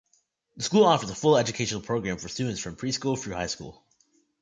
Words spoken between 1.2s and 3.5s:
educational program for students from preschool through high